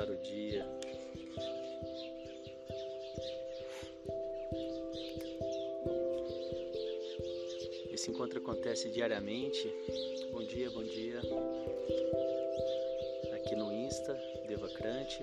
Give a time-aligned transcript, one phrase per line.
[0.00, 0.66] Começar o dia
[7.90, 9.70] Esse encontro acontece diariamente.
[10.32, 11.18] Bom dia, bom dia.
[13.34, 14.14] Aqui no Insta,
[14.48, 15.22] Devacrante.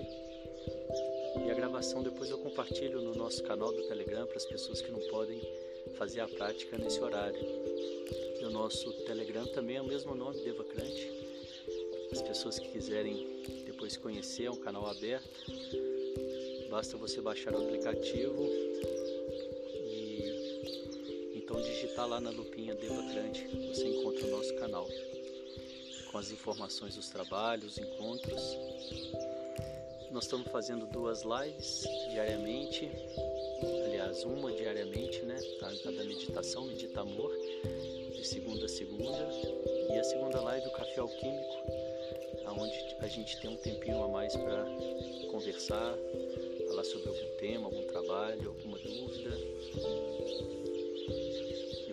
[1.44, 4.92] E a gravação depois eu compartilho no nosso canal do Telegram para as pessoas que
[4.92, 5.40] não podem
[5.96, 7.40] fazer a prática nesse horário.
[8.40, 11.27] E o nosso Telegram também é o mesmo nome, Devacrante.
[12.12, 15.28] As pessoas que quiserem depois conhecer, é um canal aberto.
[16.70, 18.68] Basta você baixar o aplicativo
[21.48, 24.86] então digitar lá na lupinha Devacrante, você encontra o nosso canal
[26.12, 28.56] com as informações dos trabalhos, encontros.
[30.10, 32.90] Nós estamos fazendo duas lives diariamente,
[33.86, 35.38] aliás, uma diariamente, né?
[35.58, 35.72] Tá?
[35.82, 37.34] Cada meditação, medita amor,
[38.12, 39.28] de segunda a segunda.
[39.90, 41.56] E a segunda live, o Café Alquímico,
[42.58, 44.66] onde a gente tem um tempinho a mais para
[45.30, 45.94] conversar,
[46.68, 49.30] falar sobre algum tema, algum trabalho, alguma dúvida.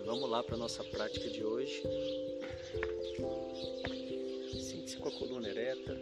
[0.04, 1.82] Vamos lá para a nossa prática de hoje.
[4.52, 5.98] Sente-se com a coluna ereta,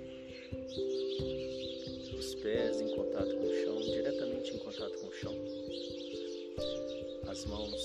[2.18, 5.34] os pés em contato com o chão, diretamente em contato com o chão.
[7.26, 7.80] As mãos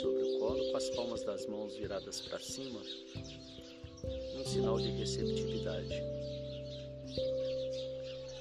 [0.00, 2.80] sobre o colo, com as palmas das mãos viradas para cima,
[4.04, 6.02] um sinal de receptividade.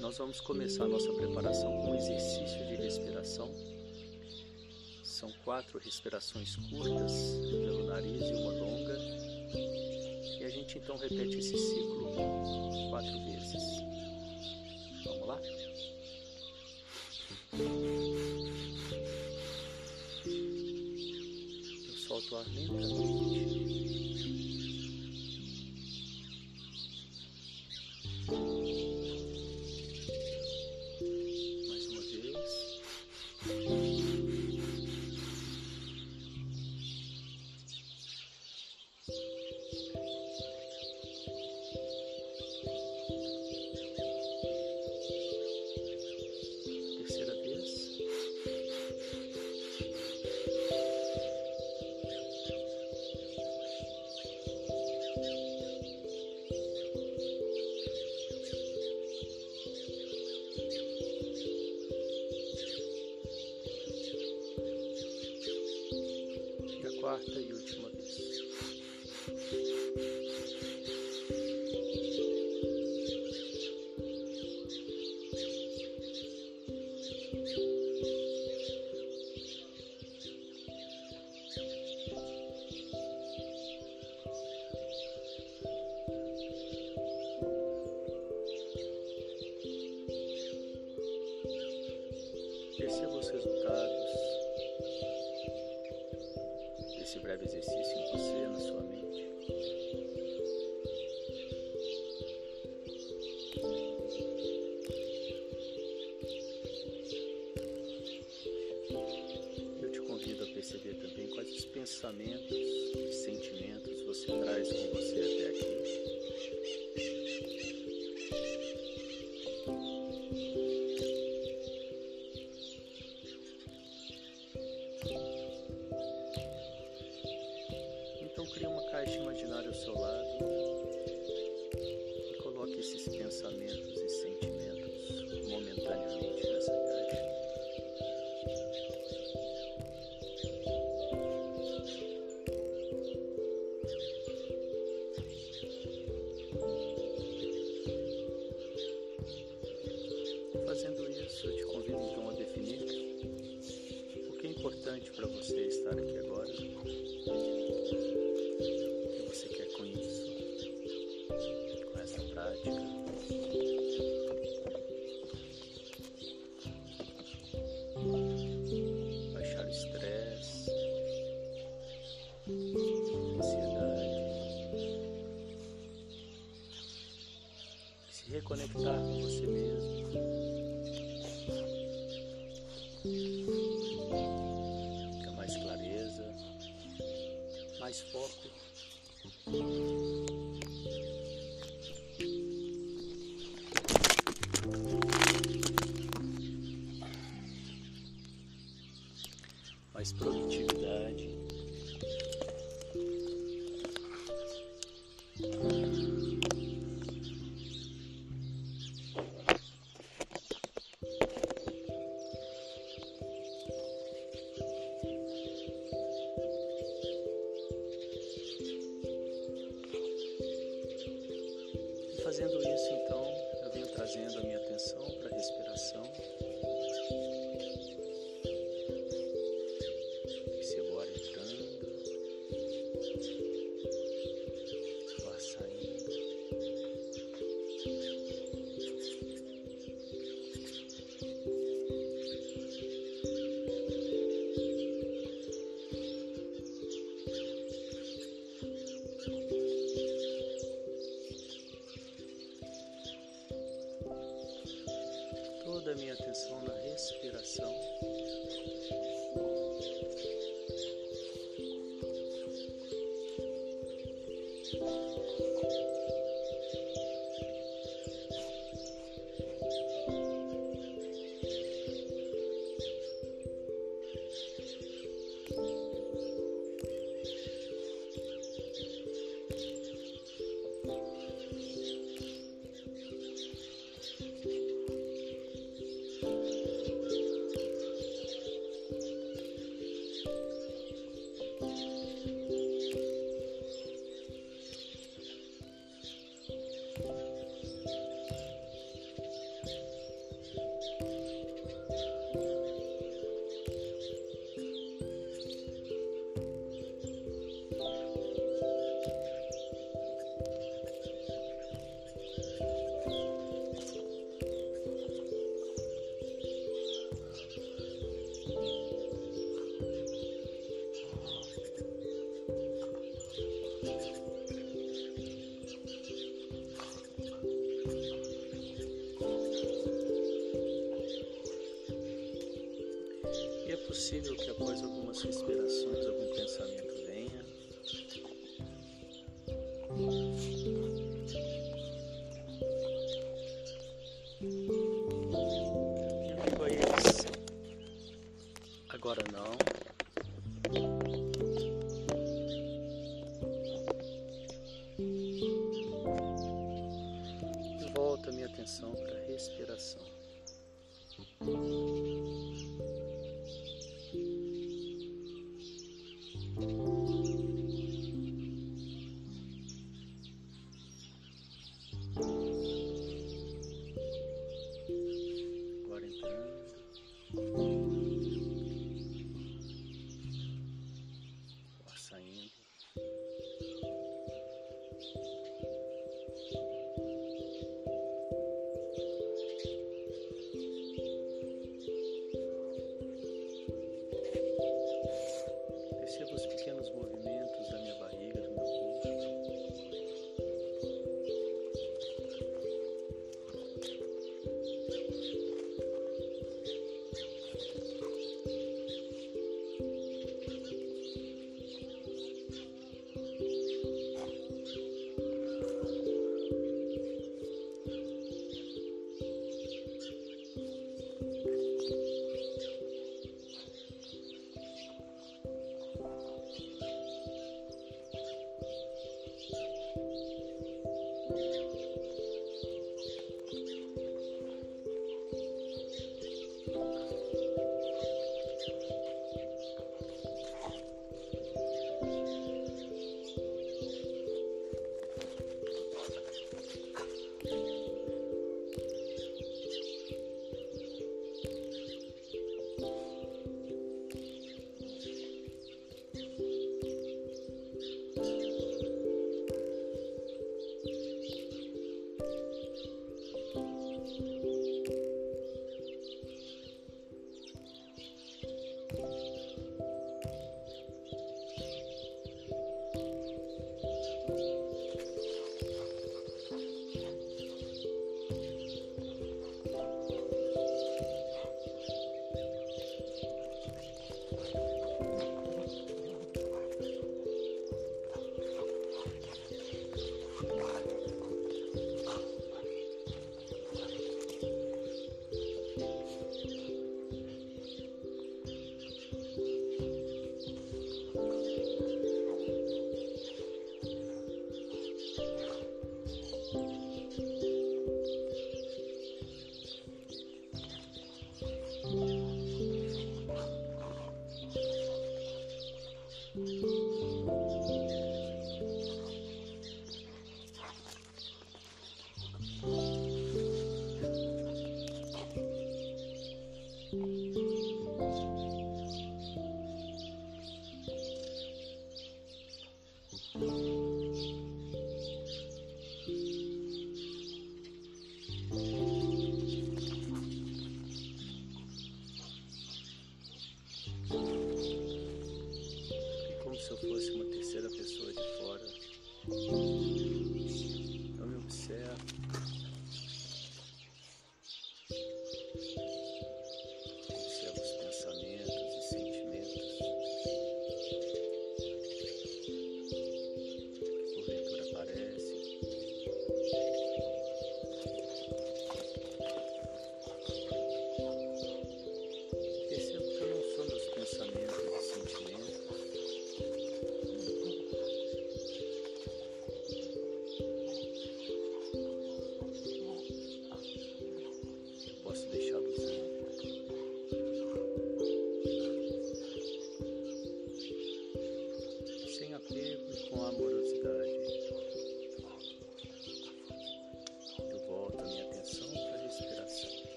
[0.00, 3.72] Nós vamos começar nossa preparação com um exercício de respiração
[5.22, 7.12] são quatro respirações curtas
[7.48, 8.98] pelo nariz e uma longa.
[10.40, 12.12] E a gente então repete esse ciclo
[12.90, 13.84] quatro vezes.
[15.04, 15.40] Vamos lá?
[21.86, 23.71] Eu solto o ar lentamente.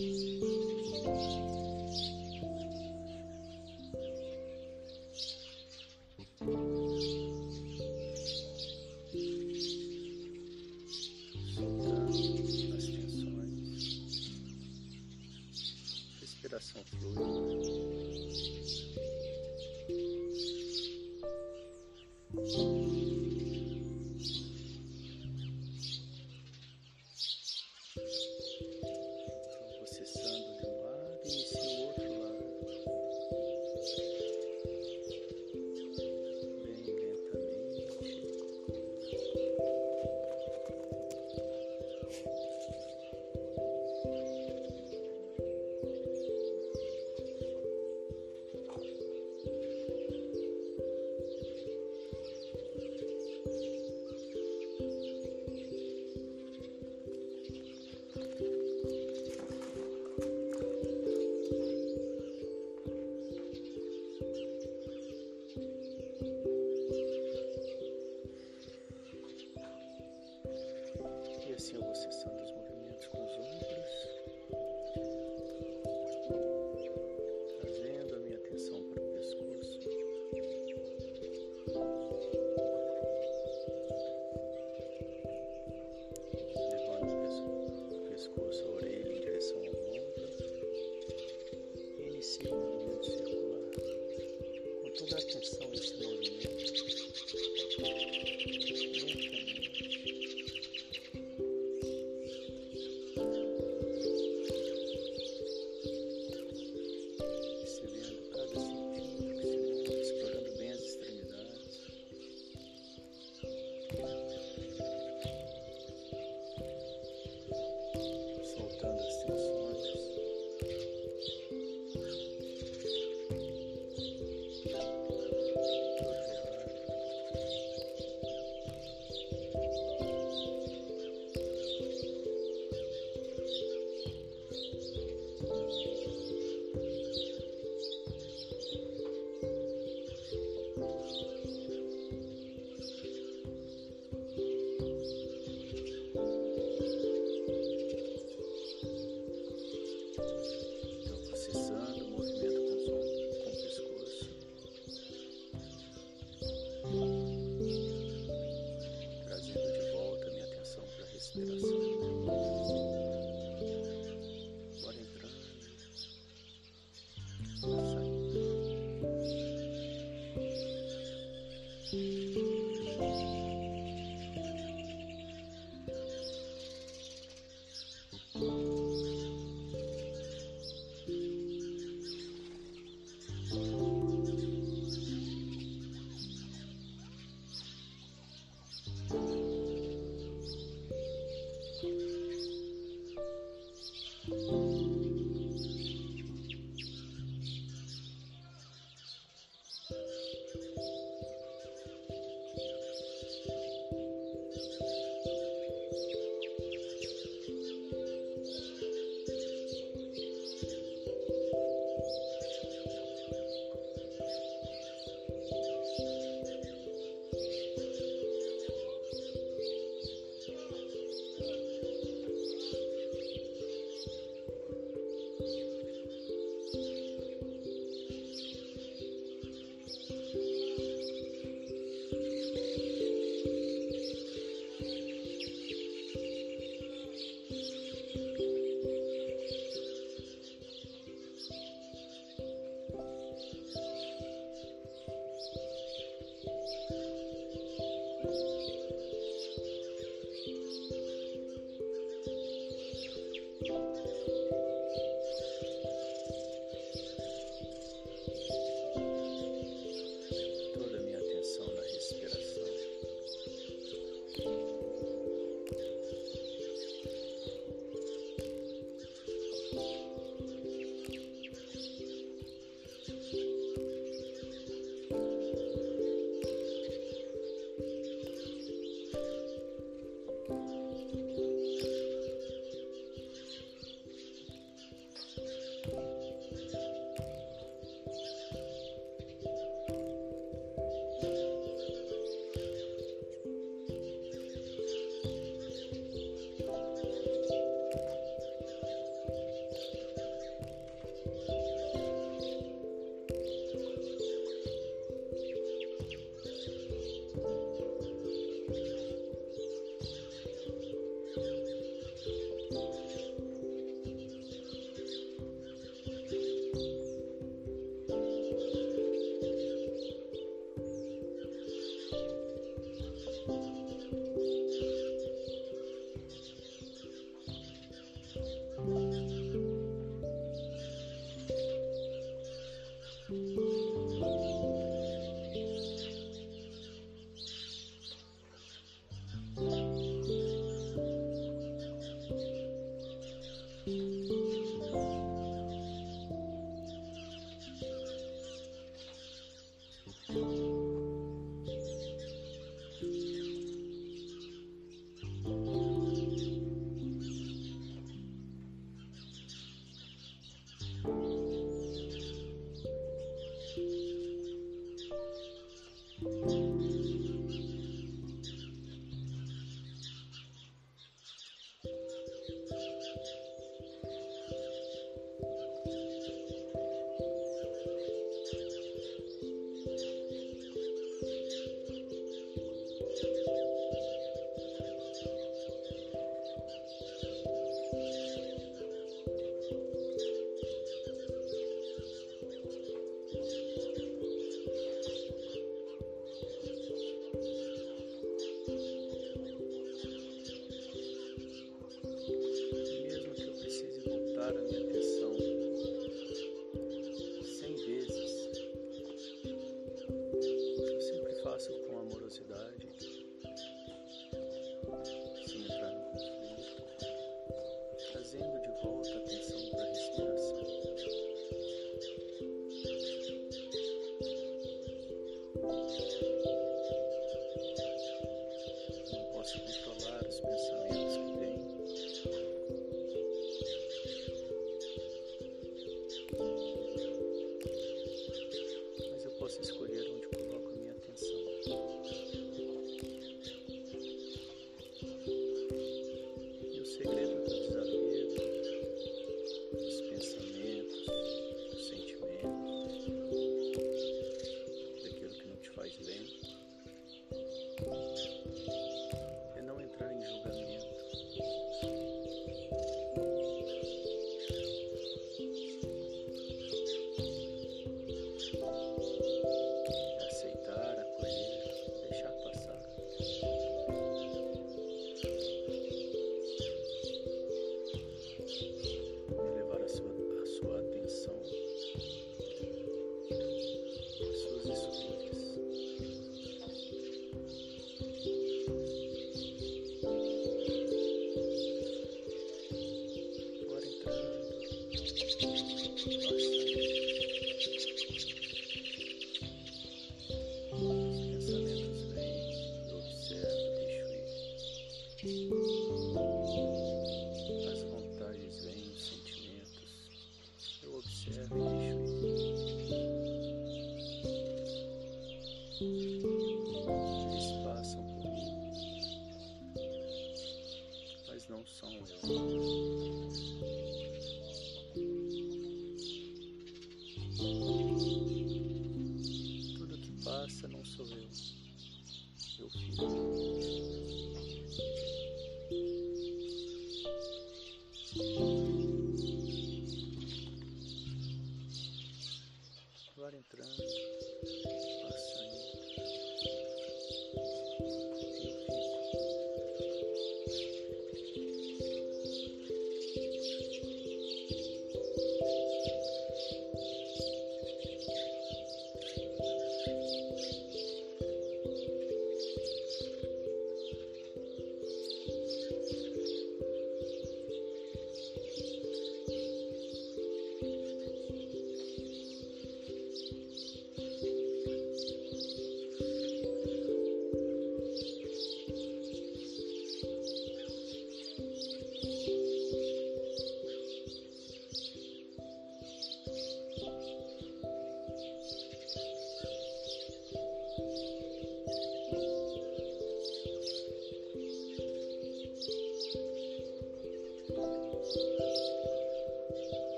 [0.00, 0.29] Peace.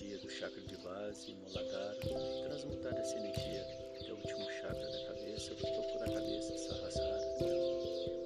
[0.00, 1.96] energia do chakra de base, Moladhara,
[2.44, 3.62] transmutar essa energia
[4.00, 8.19] até o último chakra da cabeça, topo da cabeça, Sahasrara.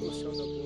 [0.00, 0.57] 我想的。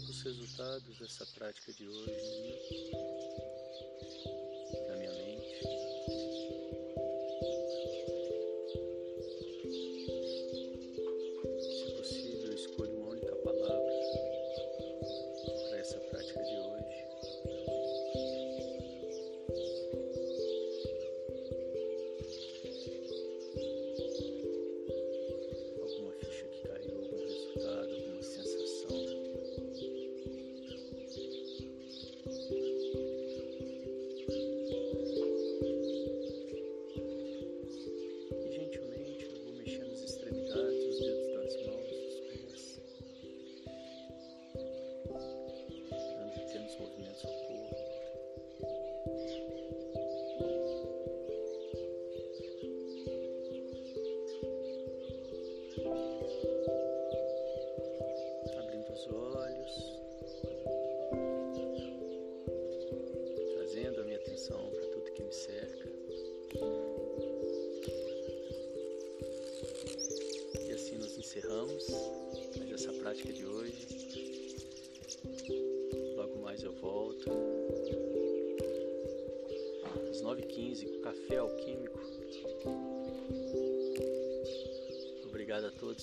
[0.00, 2.10] perceba os resultados dessa prática de hoje.
[2.10, 3.69] Né?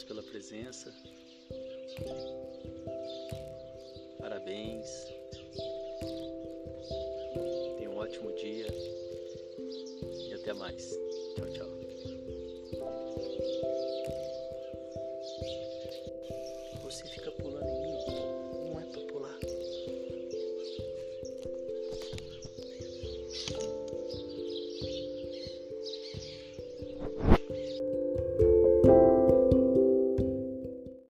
[0.04, 0.94] pela presença.
[4.20, 4.88] Parabéns.
[7.78, 8.68] Tenha um ótimo dia
[10.30, 10.92] e até mais.
[11.36, 11.77] Tchau, tchau.